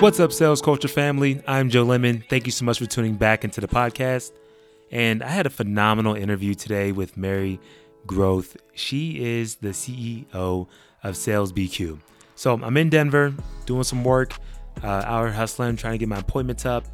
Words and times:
What's 0.00 0.20
up, 0.20 0.32
Sales 0.32 0.62
Culture 0.62 0.86
family? 0.86 1.42
I'm 1.48 1.70
Joe 1.70 1.82
Lemon. 1.82 2.22
Thank 2.30 2.46
you 2.46 2.52
so 2.52 2.64
much 2.64 2.78
for 2.78 2.86
tuning 2.86 3.16
back 3.16 3.42
into 3.42 3.60
the 3.60 3.66
podcast. 3.66 4.30
And 4.92 5.24
I 5.24 5.28
had 5.28 5.44
a 5.44 5.50
phenomenal 5.50 6.14
interview 6.14 6.54
today 6.54 6.92
with 6.92 7.16
Mary 7.16 7.58
Grothe. 8.06 8.54
She 8.74 9.20
is 9.20 9.56
the 9.56 9.70
CEO 9.70 10.68
of 11.02 11.16
Sales 11.16 11.52
BQ. 11.52 11.98
So 12.36 12.60
I'm 12.62 12.76
in 12.76 12.90
Denver 12.90 13.34
doing 13.66 13.82
some 13.82 14.04
work, 14.04 14.34
uh, 14.84 15.02
out 15.04 15.32
hustling, 15.32 15.74
trying 15.74 15.94
to 15.94 15.98
get 15.98 16.08
my 16.08 16.20
appointments 16.20 16.64
up. 16.64 16.84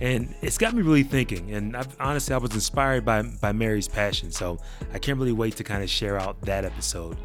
And 0.00 0.34
it's 0.40 0.56
got 0.56 0.72
me 0.72 0.80
really 0.80 1.02
thinking. 1.02 1.52
And 1.52 1.76
I've, 1.76 1.94
honestly, 2.00 2.34
I 2.34 2.38
was 2.38 2.54
inspired 2.54 3.04
by, 3.04 3.20
by 3.42 3.52
Mary's 3.52 3.88
passion. 3.88 4.30
So 4.30 4.58
I 4.94 4.98
can't 4.98 5.18
really 5.18 5.32
wait 5.32 5.54
to 5.56 5.64
kind 5.64 5.82
of 5.82 5.90
share 5.90 6.18
out 6.18 6.40
that 6.40 6.64
episode. 6.64 7.18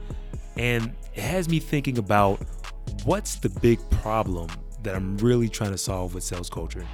And 0.58 0.94
it 1.16 1.24
has 1.24 1.48
me 1.48 1.60
thinking 1.60 1.98
about 1.98 2.42
what's 3.06 3.36
the 3.36 3.48
big 3.48 3.80
problem 3.90 4.50
that 4.84 4.96
I'm 4.96 5.18
really 5.18 5.50
trying 5.50 5.72
to 5.72 5.78
solve 5.78 6.14
with 6.14 6.24
sales 6.24 6.50
culture. 6.50 6.86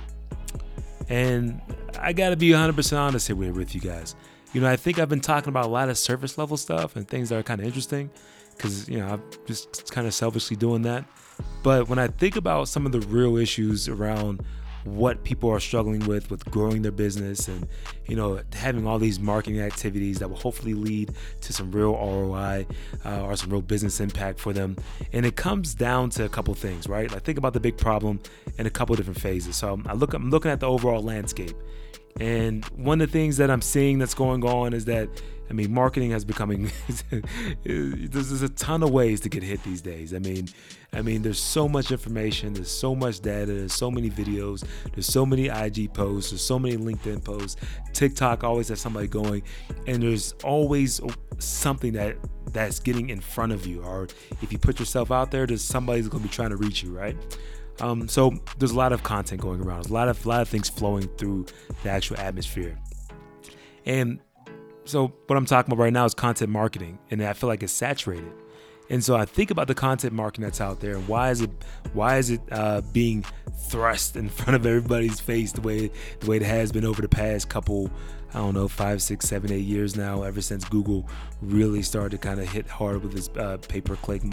And 1.09 1.61
I 1.99 2.13
got 2.13 2.29
to 2.29 2.35
be 2.35 2.49
100% 2.49 2.97
honest 2.97 3.27
here 3.27 3.35
with 3.35 3.75
you 3.75 3.81
guys. 3.81 4.15
You 4.53 4.61
know, 4.61 4.69
I 4.69 4.75
think 4.75 4.99
I've 4.99 5.09
been 5.09 5.21
talking 5.21 5.49
about 5.49 5.65
a 5.65 5.69
lot 5.69 5.89
of 5.89 5.97
surface 5.97 6.37
level 6.37 6.57
stuff 6.57 6.95
and 6.95 7.07
things 7.07 7.29
that 7.29 7.37
are 7.37 7.43
kind 7.43 7.59
of 7.59 7.67
interesting 7.67 8.09
because, 8.55 8.87
you 8.87 8.97
know, 8.97 9.07
I'm 9.07 9.23
just 9.45 9.91
kind 9.91 10.07
of 10.07 10.13
selfishly 10.13 10.55
doing 10.55 10.81
that. 10.83 11.05
But 11.61 11.89
when 11.89 11.99
I 11.99 12.07
think 12.07 12.37
about 12.37 12.67
some 12.69 12.85
of 12.85 12.91
the 12.91 13.01
real 13.01 13.37
issues 13.37 13.89
around 13.89 14.43
what 14.85 15.23
people 15.23 15.49
are 15.49 15.59
struggling 15.59 16.05
with 16.05 16.29
with 16.29 16.45
growing 16.51 16.83
their 16.83 16.91
business 16.91 17.47
and 17.47 17.67
you 18.07 18.15
know 18.15 18.39
having 18.53 18.85
all 18.85 18.99
these 18.99 19.19
marketing 19.19 19.59
activities 19.59 20.19
that 20.19 20.29
will 20.29 20.37
hopefully 20.37 20.73
lead 20.73 21.11
to 21.41 21.51
some 21.51 21.71
real 21.71 21.93
ROI 21.93 22.65
uh, 23.03 23.21
or 23.23 23.35
some 23.35 23.49
real 23.49 23.61
business 23.61 23.99
impact 23.99 24.39
for 24.39 24.53
them. 24.53 24.75
And 25.11 25.25
it 25.25 25.35
comes 25.35 25.73
down 25.73 26.11
to 26.11 26.25
a 26.25 26.29
couple 26.29 26.53
things 26.53 26.87
right? 26.87 27.13
I 27.13 27.19
think 27.19 27.37
about 27.37 27.53
the 27.53 27.59
big 27.59 27.77
problem 27.77 28.19
in 28.57 28.65
a 28.65 28.69
couple 28.69 28.95
different 28.95 29.19
phases. 29.19 29.55
So 29.55 29.81
I 29.85 29.93
look 29.93 30.13
I'm 30.13 30.29
looking 30.29 30.51
at 30.51 30.59
the 30.59 30.67
overall 30.67 31.01
landscape 31.01 31.55
and 32.19 32.63
one 32.65 33.01
of 33.01 33.11
the 33.11 33.11
things 33.11 33.37
that 33.37 33.51
I'm 33.51 33.61
seeing 33.61 33.99
that's 33.99 34.13
going 34.13 34.43
on 34.43 34.73
is 34.73 34.85
that 34.85 35.09
I 35.49 35.53
mean, 35.53 35.71
marketing 35.71 36.11
has 36.11 36.25
becoming 36.25 36.71
there's, 37.63 38.41
a 38.41 38.49
ton 38.49 38.81
of 38.81 38.89
ways 38.89 39.19
to 39.21 39.29
get 39.29 39.43
hit 39.43 39.63
these 39.63 39.81
days. 39.81 40.13
I 40.13 40.19
mean, 40.19 40.47
I 40.91 41.01
mean, 41.01 41.21
there's 41.21 41.39
so 41.39 41.67
much 41.67 41.91
information, 41.91 42.53
there's 42.53 42.71
so 42.71 42.95
much 42.95 43.19
data, 43.19 43.53
there's 43.53 43.73
so 43.73 43.91
many 43.91 44.09
videos, 44.09 44.65
there's 44.93 45.05
so 45.05 45.25
many 45.25 45.47
IG 45.47 45.93
posts, 45.93 46.31
there's 46.31 46.43
so 46.43 46.57
many 46.57 46.77
LinkedIn 46.77 47.23
posts. 47.23 47.57
TikTok 47.93 48.43
always 48.43 48.69
has 48.69 48.79
somebody 48.79 49.07
going, 49.07 49.43
and 49.85 50.01
there's 50.01 50.33
always 50.43 50.99
something 51.37 51.93
that 51.93 52.15
that's 52.51 52.79
getting 52.79 53.09
in 53.09 53.19
front 53.19 53.51
of 53.51 53.67
you. 53.67 53.83
Or 53.83 54.07
if 54.41 54.51
you 54.51 54.57
put 54.57 54.79
yourself 54.79 55.11
out 55.11 55.29
there, 55.29 55.45
there's 55.45 55.61
somebody's 55.61 56.09
to 56.09 56.19
be 56.19 56.29
trying 56.29 56.51
to 56.51 56.57
reach 56.57 56.81
you, 56.81 56.91
right? 56.95 57.15
Um, 57.79 58.07
so 58.07 58.33
there's 58.57 58.71
a 58.71 58.77
lot 58.77 58.93
of 58.93 59.03
content 59.03 59.41
going 59.41 59.61
around. 59.61 59.89
A 59.89 59.93
lot 59.93 60.07
of 60.07 60.25
a 60.25 60.29
lot 60.29 60.41
of 60.41 60.47
things 60.47 60.69
flowing 60.69 61.07
through 61.17 61.45
the 61.83 61.89
actual 61.89 62.17
atmosphere. 62.17 62.77
And 63.85 64.19
so 64.85 65.13
what 65.27 65.35
I'm 65.35 65.45
talking 65.45 65.71
about 65.71 65.81
right 65.81 65.93
now 65.93 66.05
is 66.05 66.13
content 66.13 66.51
marketing, 66.51 66.99
and 67.11 67.23
I 67.23 67.33
feel 67.33 67.49
like 67.49 67.63
it's 67.63 67.73
saturated. 67.73 68.31
And 68.89 69.03
so 69.03 69.15
I 69.15 69.25
think 69.25 69.49
about 69.49 69.67
the 69.67 69.73
content 69.73 70.13
marketing 70.13 70.43
that's 70.43 70.61
out 70.61 70.79
there, 70.79 70.95
and 70.95 71.07
why 71.07 71.31
is 71.31 71.41
it 71.41 71.49
why 71.93 72.17
is 72.17 72.29
it 72.29 72.41
uh, 72.51 72.81
being 72.93 73.25
thrust 73.67 74.15
in 74.15 74.29
front 74.29 74.55
of 74.55 74.65
everybody's 74.65 75.19
face 75.19 75.51
the 75.51 75.61
way 75.61 75.91
the 76.19 76.29
way 76.29 76.37
it 76.37 76.43
has 76.43 76.71
been 76.71 76.85
over 76.85 77.01
the 77.01 77.09
past 77.09 77.49
couple 77.49 77.89
I 78.35 78.39
don't 78.39 78.53
know 78.53 78.67
five 78.67 79.01
six 79.01 79.29
seven 79.29 79.49
eight 79.49 79.63
years 79.63 79.95
now 79.95 80.23
ever 80.23 80.41
since 80.41 80.65
Google 80.65 81.07
really 81.41 81.81
started 81.81 82.11
to 82.11 82.17
kind 82.17 82.41
of 82.41 82.49
hit 82.49 82.67
hard 82.67 83.01
with 83.01 83.13
this 83.13 83.29
uh, 83.37 83.57
pay 83.69 83.79
per 83.79 83.95
click 83.95 84.23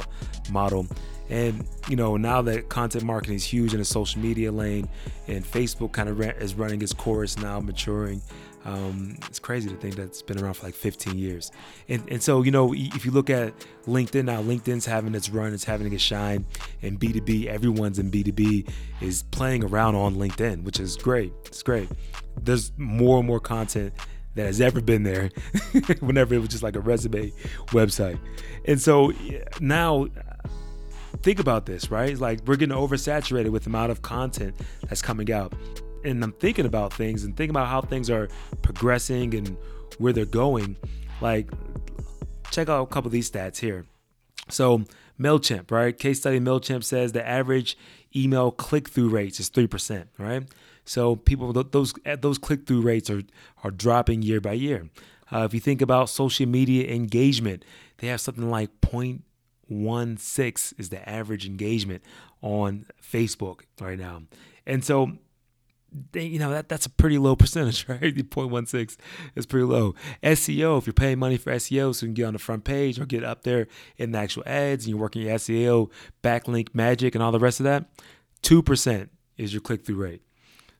model. 0.50 0.89
And 1.31 1.64
you 1.89 1.94
know 1.94 2.17
now 2.17 2.42
that 2.42 2.69
content 2.69 3.05
marketing 3.05 3.36
is 3.36 3.44
huge 3.44 3.75
in 3.75 3.78
the 3.78 3.84
social 3.84 4.20
media 4.20 4.50
lane 4.50 4.89
and 5.28 5.44
Facebook 5.44 5.92
kind 5.92 6.09
of 6.09 6.20
is 6.20 6.56
running 6.56 6.83
its 6.83 6.92
course 6.92 7.39
now 7.39 7.61
maturing 7.61 8.20
um, 8.65 9.17
it's 9.27 9.39
crazy 9.39 9.69
to 9.69 9.77
think 9.77 9.97
that's 9.97 10.23
been 10.23 10.39
around 10.41 10.55
for 10.55 10.67
like 10.67 10.75
15 10.75 11.19
years. 11.19 11.50
And, 11.89 12.09
and 12.09 12.23
so, 12.23 12.43
you 12.43 12.50
know, 12.50 12.73
if 12.75 13.05
you 13.05 13.11
look 13.11 13.31
at 13.31 13.53
LinkedIn 13.87 14.25
now, 14.25 14.43
LinkedIn's 14.43 14.87
having 14.87 15.15
its 15.15 15.31
run, 15.31 15.53
it's 15.53 15.65
having 15.65 15.93
its 15.93 16.03
shine, 16.03 16.47
and 16.81 16.99
B2B, 16.99 17.47
everyone's 17.47 17.99
in 17.99 18.11
B2B 18.11 18.69
is 19.01 19.25
playing 19.25 19.65
around 19.65 19.97
on 19.97 20.15
LinkedIn, 20.15 20.62
which 20.62 20.78
is 20.78 20.97
great. 20.97 21.33
It's 21.47 21.62
great. 21.62 21.89
There's 22.41 22.72
more 22.77 23.19
and 23.19 23.27
more 23.27 23.41
content 23.41 23.93
that 24.34 24.47
has 24.47 24.61
ever 24.61 24.81
been 24.81 25.03
there 25.03 25.31
whenever 26.01 26.34
it 26.34 26.39
was 26.39 26.49
just 26.49 26.62
like 26.62 26.77
a 26.77 26.81
resume 26.81 27.33
website. 27.69 28.19
And 28.65 28.81
so 28.81 29.12
now 29.61 30.06
think 31.22 31.39
about 31.39 31.67
this, 31.67 31.91
right? 31.91 32.17
Like 32.17 32.41
we're 32.47 32.56
getting 32.56 32.77
oversaturated 32.77 33.51
with 33.51 33.65
the 33.65 33.71
amount 33.71 33.91
of 33.93 34.03
content 34.03 34.55
that's 34.89 35.03
coming 35.03 35.31
out 35.33 35.53
and 36.05 36.23
I'm 36.23 36.33
thinking 36.33 36.67
about 36.67 36.93
things 36.93 37.25
and 37.25 37.37
thinking 37.37 37.51
about 37.51 37.69
how 37.69 37.81
things 37.81 38.11
are 38.11 38.29
progressing 38.63 39.35
and 39.35 39.57
where 39.99 40.13
they're 40.13 40.25
going, 40.25 40.77
like 41.21 41.51
check 42.51 42.69
out 42.69 42.83
a 42.83 42.87
couple 42.87 43.09
of 43.09 43.13
these 43.13 43.31
stats 43.31 43.59
here. 43.59 43.87
So 44.49 44.85
MailChimp, 45.19 45.71
right? 45.71 45.97
Case 45.97 46.21
study 46.21 46.41
MailChimp 46.41 46.85
says 46.85 47.13
the 47.13 47.27
average 47.27 47.77
email 48.15 48.51
click-through 48.51 49.09
rates 49.09 49.41
is 49.41 49.51
3%, 49.51 50.07
right? 50.19 50.45
So 50.85 51.17
people 51.17 51.53
those 51.53 51.95
those 52.21 52.39
click-through 52.39 52.81
rates 52.81 53.09
are 53.09 53.23
are 53.63 53.71
dropping 53.71 54.23
year 54.23 54.41
by 54.41 54.55
year. 54.55 54.89
Uh, 55.33 55.45
if 55.45 55.55
you 55.55 55.61
think 55.61 55.81
about 55.81 56.11
social 56.11 56.47
media 56.47 56.93
engagement, 56.93 57.65
they 57.99 58.09
have 58.09 58.21
something 58.21 58.51
like 58.51 58.69
0.16 58.83 60.79
is 60.79 60.89
the 60.91 61.09
average 61.09 61.47
engagement 61.47 62.03
on 62.43 62.84
Facebook 63.01 63.61
right 63.81 63.99
now. 63.99 64.23
And 64.67 64.84
so 64.84 65.13
they, 66.12 66.25
you 66.25 66.38
know 66.38 66.50
that 66.50 66.69
that's 66.69 66.86
a 66.86 66.91
pretty 66.91 67.19
low 67.19 67.36
percentage, 67.36 67.86
right? 67.88 68.00
0.16 68.00 68.97
is 69.34 69.47
pretty 69.47 69.64
low. 69.64 69.94
SEO, 70.22 70.78
if 70.78 70.86
you're 70.86 70.94
paying 70.94 71.19
money 71.19 71.36
for 71.36 71.53
SEO, 71.53 71.94
so 71.94 72.06
you 72.06 72.08
can 72.08 72.14
get 72.14 72.25
on 72.25 72.32
the 72.32 72.38
front 72.38 72.64
page 72.64 72.98
or 72.98 73.06
get 73.06 73.25
up 73.25 73.42
there 73.42 73.69
in 73.97 74.12
the 74.12 74.19
actual 74.19 74.42
ads, 74.47 74.84
and 74.84 74.91
you're 74.91 75.00
working 75.00 75.22
your 75.22 75.34
SEO, 75.36 75.91
backlink 76.22 76.75
magic, 76.75 77.14
and 77.14 77.22
all 77.22 77.32
the 77.32 77.38
rest 77.38 77.60
of 77.60 77.64
that, 77.64 77.86
two 78.42 78.62
percent 78.62 79.10
is 79.36 79.53
your 79.53 79.60
click 79.60 79.84
through 79.84 79.97
rate. 79.97 80.22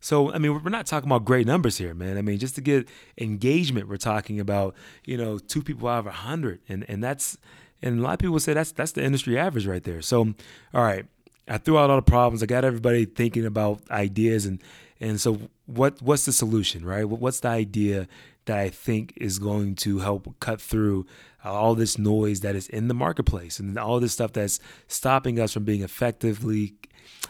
So 0.00 0.32
I 0.32 0.38
mean, 0.38 0.62
we're 0.62 0.70
not 0.70 0.86
talking 0.86 1.08
about 1.08 1.24
great 1.24 1.46
numbers 1.46 1.78
here, 1.78 1.94
man. 1.94 2.18
I 2.18 2.22
mean, 2.22 2.38
just 2.38 2.56
to 2.56 2.60
get 2.60 2.88
engagement, 3.18 3.88
we're 3.88 3.96
talking 3.96 4.40
about 4.40 4.74
you 5.04 5.16
know 5.16 5.38
two 5.38 5.62
people 5.62 5.88
out 5.88 6.00
of 6.00 6.06
a 6.06 6.12
hundred, 6.12 6.60
and 6.68 6.84
and 6.88 7.02
that's 7.02 7.38
and 7.82 7.98
a 7.98 8.02
lot 8.02 8.14
of 8.14 8.18
people 8.18 8.38
say 8.40 8.52
that's 8.52 8.72
that's 8.72 8.92
the 8.92 9.04
industry 9.04 9.38
average 9.38 9.66
right 9.66 9.82
there. 9.82 10.02
So, 10.02 10.34
all 10.74 10.82
right, 10.82 11.06
I 11.48 11.58
threw 11.58 11.78
out 11.78 11.91
all 11.91 11.97
the 11.97 12.03
problems. 12.03 12.42
I 12.42 12.47
got 12.47 12.64
everybody 12.64 13.04
thinking 13.04 13.44
about 13.44 13.80
ideas 13.91 14.47
and 14.47 14.62
and 15.03 15.20
so, 15.20 15.50
what 15.66 16.00
what's 16.00 16.26
the 16.26 16.32
solution, 16.32 16.86
right? 16.86 17.04
What's 17.04 17.41
the 17.41 17.48
idea 17.48 18.06
that 18.44 18.58
I 18.58 18.69
think 18.70 19.12
is 19.16 19.41
going 19.41 19.75
to 19.76 19.98
help 19.98 20.32
cut 20.38 20.60
through 20.60 21.06
all 21.44 21.75
this 21.75 21.98
noise 21.98 22.41
that 22.41 22.54
is 22.54 22.69
in 22.69 22.86
the 22.86 22.94
marketplace 22.94 23.58
and 23.58 23.76
all 23.76 23.98
this 23.98 24.12
stuff 24.12 24.32
that's 24.32 24.60
stopping 24.86 25.41
us 25.41 25.53
from 25.53 25.64
being 25.64 25.82
effectively 25.82 26.75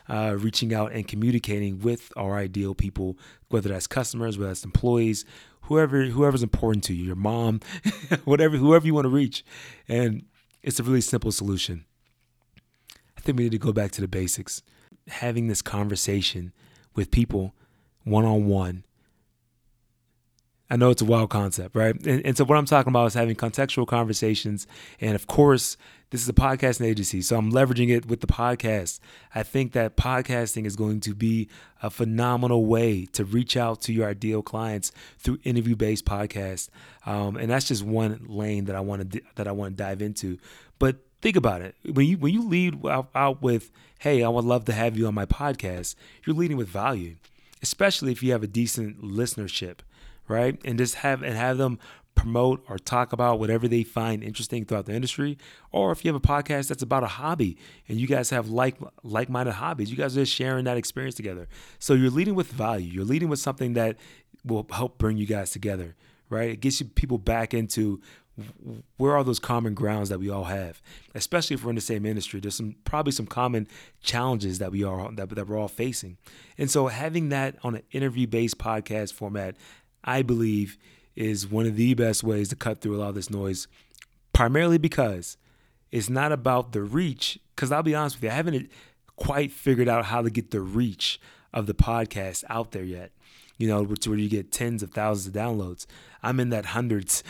uh, 0.08 0.36
reaching 0.38 0.74
out 0.74 0.92
and 0.92 1.08
communicating 1.08 1.80
with 1.80 2.12
our 2.14 2.36
ideal 2.36 2.74
people, 2.74 3.16
whether 3.48 3.70
that's 3.70 3.86
customers, 3.86 4.38
whether 4.38 4.48
that's 4.48 4.64
employees, 4.64 5.24
whoever 5.62 6.04
whoever's 6.04 6.42
important 6.42 6.84
to 6.84 6.94
you, 6.94 7.04
your 7.04 7.16
mom, 7.16 7.60
whatever, 8.24 8.58
whoever 8.58 8.86
you 8.86 8.92
want 8.92 9.06
to 9.06 9.10
reach, 9.10 9.44
and 9.88 10.24
it's 10.62 10.78
a 10.78 10.82
really 10.82 11.00
simple 11.00 11.32
solution. 11.32 11.86
I 13.22 13.24
think 13.24 13.38
we 13.38 13.44
need 13.44 13.52
to 13.52 13.58
go 13.58 13.72
back 13.72 13.92
to 13.92 14.00
the 14.00 14.08
basics, 14.08 14.62
having 15.06 15.46
this 15.46 15.62
conversation 15.62 16.52
with 16.96 17.12
people 17.12 17.54
one 18.02 18.24
on 18.24 18.46
one. 18.46 18.82
I 20.68 20.74
know 20.74 20.90
it's 20.90 21.02
a 21.02 21.04
wild 21.04 21.30
concept, 21.30 21.76
right? 21.76 21.94
And, 22.04 22.26
and, 22.26 22.36
so 22.36 22.44
what 22.44 22.58
I'm 22.58 22.64
talking 22.64 22.90
about 22.90 23.06
is 23.06 23.14
having 23.14 23.36
contextual 23.36 23.86
conversations. 23.86 24.66
And 25.00 25.14
of 25.14 25.28
course, 25.28 25.76
this 26.10 26.20
is 26.20 26.28
a 26.28 26.32
podcasting 26.32 26.86
agency, 26.86 27.22
so 27.22 27.36
I'm 27.36 27.52
leveraging 27.52 27.90
it 27.90 28.06
with 28.06 28.22
the 28.22 28.26
podcast. 28.26 28.98
I 29.36 29.44
think 29.44 29.70
that 29.72 29.96
podcasting 29.96 30.66
is 30.66 30.74
going 30.74 30.98
to 31.00 31.14
be 31.14 31.48
a 31.80 31.90
phenomenal 31.90 32.66
way 32.66 33.06
to 33.12 33.24
reach 33.24 33.56
out 33.56 33.82
to 33.82 33.92
your 33.92 34.08
ideal 34.08 34.42
clients 34.42 34.90
through 35.18 35.38
interview-based 35.44 36.04
podcasts, 36.04 36.70
um, 37.06 37.36
and 37.36 37.48
that's 37.48 37.68
just 37.68 37.84
one 37.84 38.24
lane 38.26 38.64
that 38.64 38.74
I 38.74 38.80
want 38.80 39.12
to 39.12 39.22
that 39.36 39.46
I 39.46 39.52
want 39.52 39.76
to 39.76 39.82
dive 39.82 40.02
into. 40.02 40.38
But 40.78 40.96
think 41.22 41.36
about 41.36 41.62
it. 41.62 41.74
When 41.90 42.06
you 42.06 42.18
when 42.18 42.34
you 42.34 42.46
lead 42.46 42.84
out, 42.84 43.08
out 43.14 43.40
with, 43.40 43.70
"Hey, 44.00 44.22
I 44.22 44.28
would 44.28 44.44
love 44.44 44.66
to 44.66 44.72
have 44.72 44.98
you 44.98 45.06
on 45.06 45.14
my 45.14 45.26
podcast," 45.26 45.94
you're 46.26 46.36
leading 46.36 46.58
with 46.58 46.68
value 46.68 47.16
especially 47.62 48.12
if 48.12 48.22
you 48.22 48.32
have 48.32 48.42
a 48.42 48.48
decent 48.48 49.00
listenership, 49.00 49.78
right? 50.28 50.60
And 50.64 50.78
just 50.78 50.96
have 50.96 51.22
and 51.22 51.36
have 51.36 51.56
them 51.56 51.78
promote 52.14 52.62
or 52.68 52.78
talk 52.78 53.12
about 53.12 53.38
whatever 53.38 53.66
they 53.66 53.82
find 53.82 54.22
interesting 54.22 54.66
throughout 54.66 54.84
the 54.84 54.92
industry. 54.92 55.38
Or 55.70 55.92
if 55.92 56.04
you 56.04 56.12
have 56.12 56.22
a 56.22 56.26
podcast 56.26 56.68
that's 56.68 56.82
about 56.82 57.04
a 57.04 57.06
hobby 57.06 57.56
and 57.88 57.98
you 57.98 58.06
guys 58.06 58.28
have 58.30 58.50
like 58.50 58.76
like-minded 59.02 59.52
hobbies 59.52 59.90
you 59.90 59.96
guys 59.96 60.14
are 60.16 60.20
just 60.20 60.34
sharing 60.34 60.64
that 60.64 60.76
experience 60.76 61.14
together. 61.14 61.48
So 61.78 61.94
you're 61.94 62.10
leading 62.10 62.34
with 62.34 62.48
value. 62.48 62.92
You're 62.92 63.04
leading 63.04 63.30
with 63.30 63.38
something 63.38 63.72
that 63.74 63.96
will 64.44 64.66
help 64.70 64.98
bring 64.98 65.16
you 65.16 65.26
guys 65.26 65.50
together 65.50 65.94
right? 66.32 66.48
It 66.48 66.60
gets 66.60 66.80
you 66.80 66.86
people 66.86 67.18
back 67.18 67.52
into 67.52 68.00
where 68.96 69.14
are 69.14 69.24
those 69.24 69.38
common 69.38 69.74
grounds 69.74 70.08
that 70.08 70.18
we 70.18 70.30
all 70.30 70.44
have? 70.44 70.80
Especially 71.14 71.54
if 71.54 71.64
we're 71.64 71.70
in 71.70 71.76
the 71.76 71.82
same 71.82 72.06
industry 72.06 72.40
there's 72.40 72.54
some 72.56 72.76
probably 72.84 73.12
some 73.12 73.26
common 73.26 73.68
challenges 74.02 74.58
that 74.58 74.72
we 74.72 74.82
are 74.82 75.12
that, 75.12 75.28
that 75.30 75.48
we're 75.48 75.58
all 75.58 75.68
facing. 75.68 76.16
And 76.56 76.70
so 76.70 76.86
having 76.86 77.28
that 77.28 77.56
on 77.62 77.76
an 77.76 77.82
interview 77.90 78.26
based 78.26 78.58
podcast 78.58 79.12
format 79.12 79.56
i 80.04 80.22
believe 80.22 80.78
is 81.14 81.46
one 81.46 81.66
of 81.66 81.76
the 81.76 81.94
best 81.94 82.24
ways 82.24 82.48
to 82.48 82.56
cut 82.56 82.80
through 82.80 82.96
a 82.96 82.98
lot 82.98 83.10
of 83.10 83.14
this 83.14 83.30
noise 83.30 83.68
primarily 84.32 84.78
because 84.78 85.36
it's 85.90 86.08
not 86.08 86.32
about 86.32 86.72
the 86.72 86.82
reach. 86.82 87.38
Because 87.54 87.70
i'll 87.70 87.82
be 87.82 87.94
honest 87.94 88.16
with 88.16 88.24
you 88.24 88.30
i 88.30 88.34
haven't 88.34 88.70
quite 89.16 89.52
figured 89.52 89.88
out 89.88 90.06
how 90.06 90.22
to 90.22 90.30
get 90.30 90.50
the 90.50 90.60
reach 90.60 91.20
of 91.52 91.66
the 91.66 91.74
podcast 91.74 92.44
out 92.48 92.72
there 92.72 92.84
yet 92.84 93.12
you 93.58 93.68
know, 93.68 93.84
where 93.84 94.18
you 94.18 94.28
get 94.28 94.52
tens 94.52 94.82
of 94.82 94.90
thousands 94.90 95.28
of 95.28 95.40
downloads. 95.40 95.86
I'm 96.22 96.38
in 96.38 96.50
that 96.50 96.66
hundreds 96.66 97.24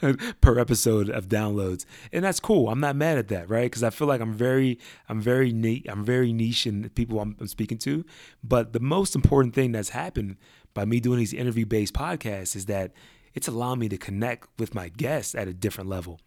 per 0.40 0.58
episode 0.58 1.10
of 1.10 1.28
downloads, 1.28 1.84
and 2.12 2.24
that's 2.24 2.40
cool. 2.40 2.68
I'm 2.68 2.80
not 2.80 2.96
mad 2.96 3.18
at 3.18 3.28
that, 3.28 3.48
right? 3.50 3.64
Because 3.64 3.82
I 3.82 3.90
feel 3.90 4.08
like 4.08 4.20
I'm 4.20 4.32
very, 4.32 4.78
I'm 5.08 5.20
very 5.20 5.50
I'm 5.88 6.04
very 6.04 6.32
niche 6.32 6.66
in 6.66 6.82
the 6.82 6.90
people 6.90 7.20
I'm, 7.20 7.36
I'm 7.40 7.46
speaking 7.46 7.78
to. 7.78 8.04
But 8.42 8.72
the 8.72 8.80
most 8.80 9.14
important 9.14 9.54
thing 9.54 9.72
that's 9.72 9.90
happened 9.90 10.36
by 10.74 10.84
me 10.84 11.00
doing 11.00 11.18
these 11.18 11.34
interview 11.34 11.66
based 11.66 11.94
podcasts 11.94 12.56
is 12.56 12.66
that 12.66 12.92
it's 13.34 13.48
allowing 13.48 13.80
me 13.80 13.88
to 13.88 13.98
connect 13.98 14.48
with 14.58 14.74
my 14.74 14.88
guests 14.88 15.34
at 15.34 15.46
a 15.46 15.52
different 15.52 15.90
level 15.90 16.20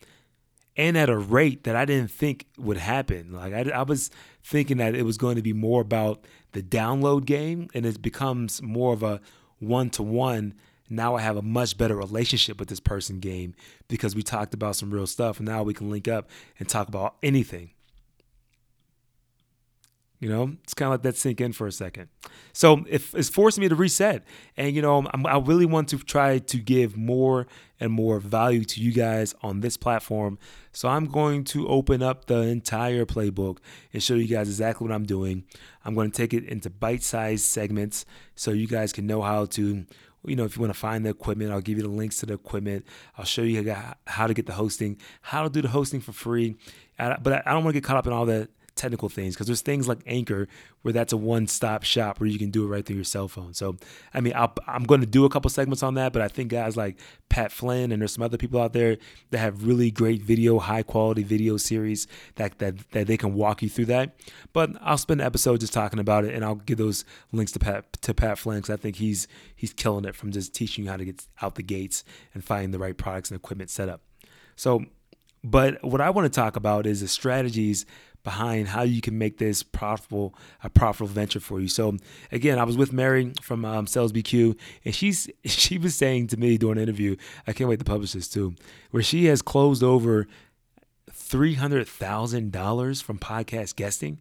and 0.77 0.97
at 0.97 1.09
a 1.09 1.17
rate 1.17 1.63
that 1.65 1.75
I 1.75 1.85
didn't 1.85 2.11
think 2.11 2.47
would 2.57 2.77
happen. 2.77 3.33
Like 3.33 3.53
I, 3.53 3.69
I 3.71 3.83
was 3.83 4.09
thinking 4.43 4.77
that 4.77 4.95
it 4.95 5.03
was 5.03 5.17
going 5.17 5.35
to 5.35 5.41
be 5.41 5.53
more 5.53 5.81
about 5.81 6.25
the 6.53 6.61
download 6.61 7.25
game, 7.25 7.69
and 7.73 7.85
it 7.85 8.01
becomes 8.01 8.61
more 8.61 8.93
of 8.93 9.03
a 9.03 9.21
one 9.61 9.89
to 9.91 10.03
one, 10.03 10.55
now 10.89 11.15
I 11.15 11.21
have 11.21 11.37
a 11.37 11.41
much 11.41 11.77
better 11.77 11.95
relationship 11.95 12.59
with 12.59 12.67
this 12.67 12.81
person 12.81 13.19
game 13.19 13.55
because 13.87 14.13
we 14.13 14.23
talked 14.23 14.53
about 14.53 14.75
some 14.75 14.91
real 14.91 15.07
stuff 15.07 15.39
and 15.39 15.47
now 15.47 15.63
we 15.63 15.73
can 15.73 15.89
link 15.89 16.07
up 16.07 16.29
and 16.59 16.67
talk 16.67 16.89
about 16.89 17.15
anything. 17.23 17.71
You 20.21 20.29
know, 20.29 20.55
it's 20.63 20.75
kind 20.75 20.87
of 20.87 20.91
let 20.91 21.03
that 21.03 21.17
sink 21.17 21.41
in 21.41 21.51
for 21.51 21.65
a 21.65 21.71
second. 21.71 22.07
So 22.53 22.85
it's 22.87 23.27
forcing 23.27 23.61
me 23.61 23.69
to 23.69 23.75
reset, 23.75 24.23
and 24.55 24.75
you 24.75 24.81
know, 24.81 25.07
I'm, 25.11 25.25
i 25.25 25.37
really 25.39 25.65
want 25.65 25.89
to 25.89 25.97
try 25.97 26.37
to 26.37 26.57
give 26.57 26.95
more 26.95 27.47
and 27.79 27.91
more 27.91 28.19
value 28.19 28.63
to 28.65 28.81
you 28.81 28.93
guys 28.93 29.33
on 29.41 29.61
this 29.61 29.77
platform. 29.77 30.37
So 30.73 30.87
I'm 30.87 31.05
going 31.05 31.43
to 31.45 31.67
open 31.67 32.03
up 32.03 32.25
the 32.25 32.41
entire 32.41 33.03
playbook 33.03 33.57
and 33.93 34.03
show 34.03 34.13
you 34.13 34.27
guys 34.27 34.47
exactly 34.47 34.87
what 34.87 34.93
I'm 34.93 35.05
doing. 35.05 35.43
I'm 35.83 35.95
going 35.95 36.11
to 36.11 36.15
take 36.15 36.35
it 36.35 36.43
into 36.43 36.69
bite-sized 36.69 37.43
segments 37.43 38.05
so 38.35 38.51
you 38.51 38.67
guys 38.67 38.93
can 38.93 39.07
know 39.07 39.23
how 39.23 39.45
to 39.45 39.85
you 40.23 40.35
know, 40.35 40.43
if 40.43 40.55
you 40.55 40.61
want 40.61 40.71
to 40.71 40.79
find 40.79 41.03
the 41.03 41.09
equipment, 41.09 41.51
I'll 41.51 41.61
give 41.61 41.77
you 41.77 41.83
the 41.83 41.89
links 41.89 42.19
to 42.19 42.27
the 42.27 42.33
equipment. 42.33 42.85
I'll 43.17 43.25
show 43.25 43.41
you 43.41 43.75
how 44.05 44.27
to 44.27 44.35
get 44.35 44.45
the 44.45 44.53
hosting, 44.53 44.99
how 45.21 45.41
to 45.41 45.49
do 45.49 45.63
the 45.63 45.69
hosting 45.69 45.99
for 45.99 46.11
free. 46.11 46.57
But 46.99 47.47
I 47.47 47.53
don't 47.53 47.63
want 47.63 47.73
to 47.73 47.81
get 47.81 47.83
caught 47.83 47.97
up 47.97 48.05
in 48.05 48.13
all 48.13 48.27
that 48.27 48.49
technical 48.75 49.09
things 49.09 49.35
because 49.35 49.47
there's 49.47 49.61
things 49.61 49.87
like 49.87 49.99
Anchor 50.05 50.47
where 50.81 50.91
that's 50.91 51.13
a 51.13 51.17
one-stop 51.17 51.83
shop 51.83 52.19
where 52.19 52.27
you 52.27 52.39
can 52.39 52.49
do 52.49 52.63
it 52.63 52.67
right 52.67 52.85
through 52.85 52.95
your 52.95 53.05
cell 53.05 53.27
phone. 53.27 53.53
So, 53.53 53.77
I 54.13 54.21
mean, 54.21 54.33
i 54.33 54.49
am 54.67 54.83
going 54.83 55.01
to 55.01 55.07
do 55.07 55.25
a 55.25 55.29
couple 55.29 55.49
segments 55.49 55.83
on 55.83 55.93
that, 55.95 56.13
but 56.13 56.21
I 56.21 56.27
think 56.27 56.49
guys 56.49 56.75
like 56.75 56.97
Pat 57.29 57.51
Flynn 57.51 57.91
and 57.91 58.01
there's 58.01 58.13
some 58.13 58.23
other 58.23 58.37
people 58.37 58.59
out 58.59 58.73
there 58.73 58.97
that 59.29 59.37
have 59.37 59.65
really 59.65 59.91
great 59.91 60.21
video, 60.21 60.59
high-quality 60.59 61.23
video 61.23 61.57
series 61.57 62.07
that 62.35 62.57
that 62.59 62.91
that 62.91 63.07
they 63.07 63.17
can 63.17 63.33
walk 63.33 63.61
you 63.61 63.69
through 63.69 63.85
that. 63.85 64.15
But 64.53 64.71
I'll 64.81 64.97
spend 64.97 65.21
an 65.21 65.27
episode 65.27 65.59
just 65.59 65.73
talking 65.73 65.99
about 65.99 66.25
it, 66.25 66.33
and 66.33 66.43
I'll 66.43 66.55
give 66.55 66.77
those 66.77 67.05
links 67.31 67.51
to 67.53 67.59
Pat 67.59 67.93
to 68.01 68.13
Pat 68.13 68.37
Flynn 68.37 68.57
because 68.57 68.73
I 68.73 68.77
think 68.77 68.97
he's 68.97 69.27
he's 69.55 69.73
killing 69.73 70.05
it 70.05 70.15
from 70.15 70.31
just 70.31 70.53
teaching 70.53 70.85
you 70.85 70.91
how 70.91 70.97
to 70.97 71.05
get 71.05 71.25
out 71.41 71.55
the 71.55 71.63
gates 71.63 72.03
and 72.33 72.43
finding 72.43 72.71
the 72.71 72.79
right 72.79 72.97
products 72.97 73.31
and 73.31 73.39
equipment 73.39 73.69
set 73.69 73.89
up. 73.89 74.01
So, 74.55 74.85
but 75.43 75.83
what 75.83 76.01
I 76.01 76.09
want 76.09 76.31
to 76.31 76.35
talk 76.35 76.55
about 76.55 76.85
is 76.85 77.01
the 77.01 77.07
strategies 77.07 77.85
behind 78.23 78.69
how 78.69 78.83
you 78.83 79.01
can 79.01 79.17
make 79.17 79.37
this 79.37 79.63
profitable 79.63 80.35
a 80.63 80.69
profitable 80.69 81.07
venture 81.07 81.39
for 81.39 81.59
you. 81.59 81.67
So 81.67 81.97
again, 82.31 82.59
I 82.59 82.63
was 82.63 82.77
with 82.77 82.93
Mary 82.93 83.33
from 83.41 83.65
um, 83.65 83.87
Sales 83.87 84.11
BQ, 84.11 84.57
and 84.85 84.93
she's 84.93 85.29
she 85.45 85.77
was 85.77 85.95
saying 85.95 86.27
to 86.27 86.37
me 86.37 86.57
during 86.57 86.77
an 86.77 86.83
interview, 86.83 87.15
I 87.47 87.53
can't 87.53 87.69
wait 87.69 87.79
to 87.79 87.85
publish 87.85 88.13
this 88.13 88.27
too, 88.27 88.55
where 88.91 89.03
she 89.03 89.25
has 89.25 89.41
closed 89.41 89.83
over 89.83 90.27
three 91.11 91.55
hundred 91.55 91.87
thousand 91.87 92.51
dollars 92.51 93.01
from 93.01 93.17
podcast 93.17 93.75
guesting. 93.75 94.19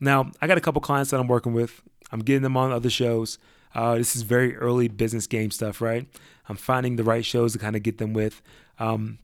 Now 0.00 0.30
I 0.40 0.46
got 0.46 0.58
a 0.58 0.62
couple 0.62 0.80
clients 0.80 1.10
that 1.10 1.20
I'm 1.20 1.28
working 1.28 1.52
with. 1.52 1.82
I'm 2.12 2.20
getting 2.20 2.42
them 2.42 2.56
on 2.56 2.72
other 2.72 2.90
shows. 2.90 3.38
Uh, 3.74 3.94
this 3.94 4.16
is 4.16 4.22
very 4.22 4.56
early 4.56 4.88
business 4.88 5.26
game 5.26 5.50
stuff, 5.50 5.80
right? 5.80 6.08
I'm 6.48 6.56
finding 6.56 6.96
the 6.96 7.04
right 7.04 7.24
shows 7.24 7.52
to 7.52 7.58
kind 7.58 7.76
of 7.76 7.82
get 7.82 7.98
them 7.98 8.12
with. 8.12 8.42
Um, 8.78 9.18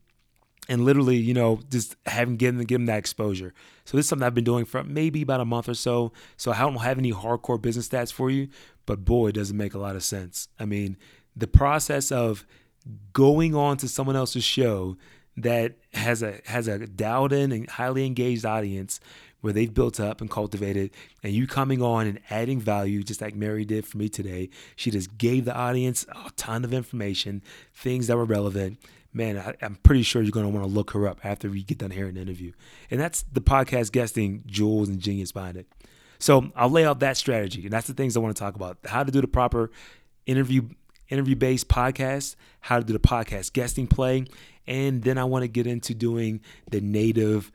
and 0.67 0.83
literally, 0.83 1.17
you 1.17 1.33
know, 1.33 1.59
just 1.69 1.95
having 2.05 2.37
given 2.37 2.63
give 2.65 2.79
them 2.79 2.85
that 2.87 2.97
exposure. 2.97 3.53
So 3.85 3.97
this 3.97 4.05
is 4.05 4.09
something 4.09 4.25
I've 4.25 4.33
been 4.33 4.43
doing 4.43 4.65
for 4.65 4.83
maybe 4.83 5.21
about 5.21 5.39
a 5.39 5.45
month 5.45 5.69
or 5.69 5.73
so. 5.73 6.11
So 6.35 6.51
I 6.51 6.59
don't 6.59 6.75
have 6.77 6.97
any 6.97 7.13
hardcore 7.13 7.61
business 7.61 7.87
stats 7.87 8.11
for 8.11 8.29
you, 8.29 8.49
but 8.85 9.05
boy, 9.05 9.27
it 9.27 9.35
does 9.35 9.51
it 9.51 9.55
make 9.55 9.73
a 9.73 9.79
lot 9.79 9.95
of 9.95 10.03
sense. 10.03 10.49
I 10.59 10.65
mean, 10.65 10.97
the 11.35 11.47
process 11.47 12.11
of 12.11 12.45
going 13.13 13.55
on 13.55 13.77
to 13.77 13.87
someone 13.87 14.15
else's 14.15 14.43
show 14.43 14.97
that 15.37 15.77
has 15.93 16.23
a 16.23 16.41
has 16.45 16.67
a 16.67 16.79
dialed 16.79 17.31
in 17.31 17.51
and 17.51 17.69
highly 17.69 18.05
engaged 18.05 18.43
audience 18.43 18.99
where 19.41 19.53
they've 19.53 19.73
built 19.73 19.99
up 19.99 20.19
and 20.19 20.31
cultivated 20.31 20.89
and 21.21 21.31
you 21.31 21.45
coming 21.45 21.79
on 21.81 22.07
and 22.07 22.19
adding 22.31 22.59
value 22.59 23.03
just 23.03 23.21
like 23.21 23.35
Mary 23.35 23.63
did 23.63 23.85
for 23.85 23.99
me 23.99 24.09
today. 24.09 24.49
She 24.75 24.89
just 24.89 25.15
gave 25.17 25.45
the 25.45 25.55
audience 25.55 26.07
a 26.09 26.31
ton 26.31 26.65
of 26.65 26.73
information, 26.73 27.43
things 27.71 28.07
that 28.07 28.17
were 28.17 28.25
relevant 28.25 28.79
man, 29.17 29.37
I, 29.37 29.65
am 29.65 29.75
pretty 29.83 30.03
sure 30.03 30.21
you're 30.21 30.31
going 30.31 30.45
to 30.45 30.51
want 30.51 30.65
to 30.65 30.71
look 30.71 30.91
her 30.91 31.07
up 31.07 31.19
after 31.23 31.49
we 31.49 31.63
get 31.63 31.79
done 31.79 31.91
hearing 31.91 32.13
the 32.13 32.21
interview. 32.21 32.53
And 32.89 32.99
that's 32.99 33.23
the 33.23 33.41
podcast 33.41 33.91
guesting 33.91 34.43
jewels 34.45 34.87
and 34.87 34.99
genius 34.99 35.31
behind 35.31 35.57
it. 35.57 35.67
So 36.19 36.51
I'll 36.55 36.69
lay 36.69 36.85
out 36.85 36.99
that 37.01 37.17
strategy, 37.17 37.63
and 37.63 37.71
that's 37.71 37.87
the 37.87 37.93
things 37.93 38.15
I 38.15 38.19
want 38.19 38.35
to 38.35 38.39
talk 38.39 38.55
about: 38.55 38.77
how 38.85 39.03
to 39.03 39.11
do 39.11 39.21
the 39.21 39.27
proper 39.27 39.71
interview 40.25 40.69
interview 41.09 41.35
based 41.35 41.67
podcast, 41.67 42.35
how 42.61 42.79
to 42.79 42.85
do 42.85 42.93
the 42.93 42.99
podcast 42.99 43.53
guesting 43.53 43.87
play, 43.87 44.25
and 44.65 45.03
then 45.03 45.17
I 45.17 45.25
want 45.25 45.43
to 45.43 45.47
get 45.47 45.67
into 45.67 45.93
doing 45.93 46.41
the 46.71 46.81
native 46.81 47.51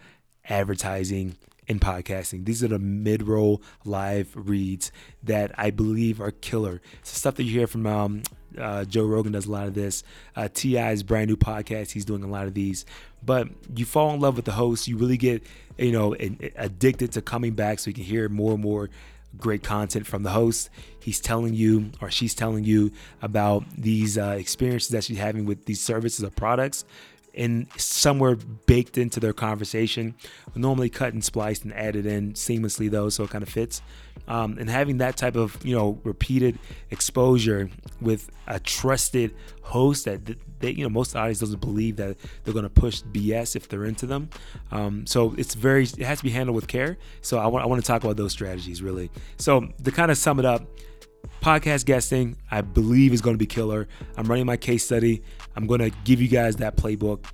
advertising 0.48 1.36
in 1.66 1.80
podcasting. 1.80 2.44
These 2.44 2.62
are 2.62 2.68
the 2.68 2.78
mid 2.78 3.26
roll 3.26 3.62
live 3.84 4.30
reads 4.34 4.92
that 5.22 5.52
I 5.58 5.70
believe 5.70 6.20
are 6.20 6.30
killer. 6.30 6.80
It's 7.00 7.12
the 7.12 7.18
stuff 7.18 7.36
that 7.36 7.44
you 7.44 7.52
hear 7.52 7.66
from 7.66 7.86
um, 7.86 8.22
uh, 8.58 8.84
Joe 8.84 9.04
Rogan 9.04 9.32
does 9.32 9.46
a 9.46 9.50
lot 9.50 9.66
of 9.66 9.74
this. 9.74 10.02
Uh, 10.36 10.48
T.I.'s 10.52 11.02
brand 11.02 11.28
new 11.28 11.36
podcast, 11.36 11.92
he's 11.92 12.04
doing 12.04 12.22
a 12.22 12.28
lot 12.28 12.46
of 12.46 12.54
these. 12.54 12.84
But 13.24 13.48
you 13.74 13.84
fall 13.84 14.12
in 14.14 14.20
love 14.20 14.36
with 14.36 14.44
the 14.44 14.52
host, 14.52 14.88
you 14.88 14.96
really 14.96 15.16
get, 15.16 15.42
you 15.78 15.92
know, 15.92 16.14
addicted 16.56 17.12
to 17.12 17.22
coming 17.22 17.52
back 17.52 17.78
so 17.78 17.90
you 17.90 17.94
can 17.94 18.04
hear 18.04 18.28
more 18.28 18.54
and 18.54 18.62
more 18.62 18.90
great 19.38 19.62
content 19.62 20.06
from 20.06 20.22
the 20.22 20.30
host. 20.30 20.70
He's 21.00 21.20
telling 21.20 21.54
you, 21.54 21.90
or 22.00 22.10
she's 22.10 22.34
telling 22.34 22.64
you, 22.64 22.92
about 23.20 23.64
these 23.76 24.18
uh, 24.18 24.36
experiences 24.38 24.90
that 24.90 25.04
she's 25.04 25.18
having 25.18 25.46
with 25.46 25.64
these 25.66 25.80
services 25.80 26.24
or 26.24 26.30
products 26.30 26.84
and 27.34 27.66
somewhere 27.76 28.36
baked 28.66 28.98
into 28.98 29.20
their 29.20 29.32
conversation. 29.32 30.14
Normally 30.54 30.90
cut 30.90 31.14
and 31.14 31.24
spliced 31.24 31.64
and 31.64 31.72
added 31.72 32.06
in 32.06 32.34
seamlessly 32.34 32.90
though, 32.90 33.08
so 33.08 33.24
it 33.24 33.30
kind 33.30 33.42
of 33.42 33.48
fits. 33.48 33.80
Um, 34.28 34.56
and 34.58 34.70
having 34.70 34.98
that 34.98 35.16
type 35.16 35.36
of 35.36 35.64
you 35.64 35.74
know 35.74 36.00
repeated 36.04 36.58
exposure 36.90 37.70
with 38.00 38.30
a 38.46 38.60
trusted 38.60 39.34
host 39.62 40.04
that 40.04 40.20
they 40.60 40.70
you 40.70 40.84
know 40.84 40.88
most 40.88 41.16
audience 41.16 41.40
doesn't 41.40 41.60
believe 41.60 41.96
that 41.96 42.16
they're 42.44 42.54
going 42.54 42.64
to 42.64 42.70
push 42.70 43.02
BS 43.02 43.56
if 43.56 43.68
they're 43.68 43.84
into 43.84 44.06
them. 44.06 44.30
Um, 44.70 45.06
so 45.06 45.34
it's 45.36 45.54
very 45.54 45.84
it 45.84 46.00
has 46.00 46.18
to 46.18 46.24
be 46.24 46.30
handled 46.30 46.56
with 46.56 46.68
care. 46.68 46.98
So 47.20 47.38
I 47.38 47.46
want 47.46 47.64
I 47.64 47.66
want 47.68 47.82
to 47.82 47.86
talk 47.86 48.04
about 48.04 48.16
those 48.16 48.32
strategies 48.32 48.82
really. 48.82 49.10
So 49.38 49.68
to 49.82 49.90
kind 49.90 50.10
of 50.10 50.18
sum 50.18 50.38
it 50.38 50.44
up. 50.44 50.66
Podcast 51.40 51.86
guesting, 51.86 52.36
I 52.50 52.62
believe, 52.62 53.12
is 53.12 53.20
going 53.20 53.34
to 53.34 53.38
be 53.38 53.46
killer. 53.46 53.88
I'm 54.16 54.26
running 54.26 54.46
my 54.46 54.56
case 54.56 54.84
study. 54.84 55.22
I'm 55.56 55.66
going 55.66 55.80
to 55.80 55.90
give 56.04 56.20
you 56.20 56.28
guys 56.28 56.56
that 56.56 56.76
playbook. 56.76 57.26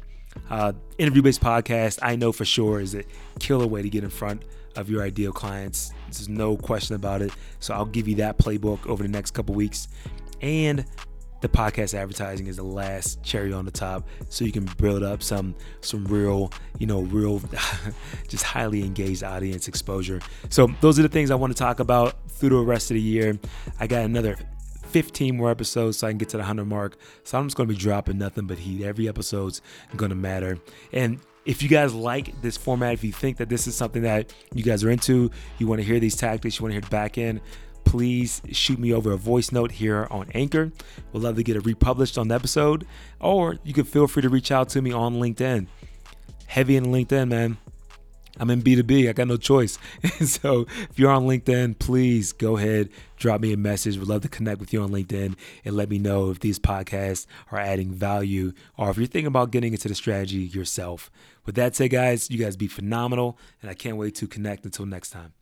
Uh, 0.51 0.73
interview 0.99 1.23
based 1.23 1.41
podcast, 1.41 1.99
I 2.03 2.17
know 2.17 2.33
for 2.33 2.45
sure, 2.45 2.81
is 2.81 2.95
a 2.95 3.05
killer 3.39 3.67
way 3.67 3.83
to 3.83 3.91
get 3.91 4.05
in 4.05 4.11
front 4.11 4.43
of 4.77 4.89
your 4.89 5.03
ideal 5.03 5.33
clients. 5.33 5.93
There's 6.07 6.29
no 6.29 6.57
question 6.57 6.95
about 6.95 7.23
it. 7.23 7.33
So 7.61 7.75
I'll 7.75 7.87
give 7.87 8.09
you 8.09 8.17
that 8.17 8.39
playbook 8.39 8.87
over 8.87 9.03
the 9.03 9.09
next 9.09 9.33
couple 9.33 9.55
weeks. 9.55 9.89
And 10.41 10.85
the 11.41 11.49
podcast 11.49 11.95
advertising 11.95 12.47
is 12.47 12.57
the 12.57 12.65
last 12.65 13.23
cherry 13.23 13.53
on 13.53 13.65
the 13.65 13.71
top 13.71 14.07
so 14.29 14.45
you 14.45 14.53
can 14.53 14.69
build 14.79 15.03
up 15.03 15.23
some 15.23 15.55
some 15.81 16.05
real 16.07 16.53
you 16.79 16.87
know 16.87 17.03
real 17.03 17.41
just 18.29 18.43
highly 18.43 18.83
engaged 18.83 19.23
audience 19.23 19.69
exposure 19.69 20.21
so 20.49 20.69
those 20.81 20.99
are 20.99 21.03
the 21.03 21.09
things 21.09 21.31
i 21.31 21.35
want 21.35 21.53
to 21.53 21.59
talk 21.59 21.79
about 21.79 22.17
through 22.29 22.49
the 22.49 22.57
rest 22.57 22.91
of 22.91 22.97
the 22.97 23.01
year 23.01 23.39
i 23.79 23.87
got 23.87 24.05
another 24.05 24.37
15 24.89 25.37
more 25.37 25.51
episodes 25.51 25.99
so 25.99 26.07
I 26.07 26.11
can 26.11 26.19
get 26.19 26.29
to 26.31 26.37
the 26.37 26.43
100 26.43 26.65
mark. 26.65 26.97
So 27.25 27.39
I'm 27.39 27.47
just 27.47 27.57
going 27.57 27.69
to 27.69 27.75
be 27.75 27.79
dropping 27.79 28.19
nothing 28.19 28.47
but 28.47 28.59
heat. 28.59 28.85
Every 28.85 29.09
episode's 29.09 29.63
going 29.97 30.11
to 30.11 30.17
matter. 30.17 30.59
And 30.93 31.21
if 31.45 31.63
you 31.63 31.69
guys 31.69 31.95
like 31.95 32.41
this 32.43 32.57
format, 32.57 32.93
if 32.93 33.05
you 33.05 33.13
think 33.13 33.39
that 33.39 33.49
this 33.49 33.67
is 33.67 33.77
something 33.77 34.03
that 34.03 34.33
you 34.53 34.63
guys 34.63 34.85
are 34.85 34.91
into, 34.91 35.31
you 35.59 35.67
want 35.67 35.81
to 35.81 35.87
hear 35.87 35.99
these 35.99 36.17
tactics, 36.17 36.59
you 36.59 36.65
want 36.65 36.71
to 36.71 36.75
hear 36.75 36.83
the 36.83 36.89
back 36.89 37.17
end, 37.17 37.41
please 37.85 38.43
shoot 38.53 38.79
me 38.79 38.93
over 38.93 39.13
a 39.13 39.17
voice 39.17 39.51
note 39.51 39.73
here 39.73 40.07
on 40.11 40.29
Anchor. 40.35 40.71
We'd 41.13 41.23
love 41.23 41.37
to 41.37 41.43
get 41.43 41.57
it 41.57 41.65
republished 41.65 42.19
on 42.19 42.29
the 42.29 42.35
episode, 42.35 42.87
or 43.19 43.57
you 43.65 43.73
can 43.73 43.85
feel 43.85 44.07
free 44.07 44.23
to 44.23 44.29
reach 44.29 44.53
out 44.53 44.69
to 44.71 44.83
me 44.83 44.93
on 44.93 45.15
LinkedIn. 45.15 45.67
Heavy 46.47 46.77
in 46.77 46.87
LinkedIn, 46.87 47.29
man. 47.29 47.57
I'm 48.39 48.51
in 48.51 48.63
B2B. 48.63 49.09
I 49.09 49.13
got 49.13 49.29
no 49.29 49.37
choice. 49.37 49.79
so 50.25 50.67
if 50.91 50.99
you're 50.99 51.11
on 51.11 51.25
LinkedIn, 51.25 51.79
please 51.79 52.33
go 52.33 52.57
ahead, 52.57 52.89
drop 53.17 53.41
me 53.41 53.53
a 53.53 53.57
message. 53.57 53.99
We'd 53.99 54.09
love 54.09 54.23
to 54.23 54.29
connect 54.29 54.61
with 54.61 54.73
you 54.73 54.83
on 54.83 54.91
LinkedIn 54.91 55.35
and 55.65 55.77
let 55.77 55.89
me 55.89 55.99
know 55.99 56.31
if 56.31 56.41
these 56.41 56.59
podcasts 56.59 57.27
are 57.51 57.59
adding 57.59 57.91
value 57.93 58.53
or 58.77 58.91
if 58.91 58.97
you're 58.97 59.07
thinking 59.07 59.27
about 59.27 59.51
getting 59.51 59.73
into 59.73 59.89
the 59.89 59.95
strategy 59.95 60.39
yourself. 60.39 61.11
With 61.47 61.55
that 61.55 61.75
said, 61.75 61.91
guys, 61.91 62.31
you 62.31 62.39
guys 62.39 62.57
be 62.57 62.69
phenomenal, 62.69 63.39
and 63.63 63.71
I 63.71 63.75
can't 63.75 63.97
wait 63.97 64.15
to 64.17 64.27
connect 64.27 64.67
until 64.67 64.85
next 64.85 65.11
time. 65.11 65.33